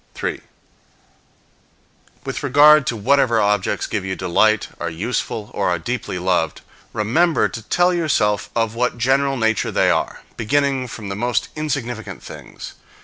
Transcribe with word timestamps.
3. 0.15 0.41
With 2.25 2.41
regard 2.41 2.87
to 2.87 2.95
whatever 2.97 3.39
objects 3.39 3.85
give 3.85 4.03
you 4.03 4.15
delight, 4.15 4.69
are 4.79 4.89
useful, 4.89 5.51
or 5.53 5.69
are 5.69 5.77
deeply 5.77 6.17
loved, 6.17 6.61
remember 6.91 7.47
to 7.49 7.61
tell 7.61 7.93
yourself 7.93 8.49
of 8.55 8.73
what 8.73 8.97
general 8.97 9.37
nature 9.37 9.69
they 9.71 9.91
are, 9.91 10.23
beginning 10.37 10.87
from 10.87 11.09
the 11.09 11.15
most 11.15 11.49
insignificant 11.55 12.23
things. 12.23 12.73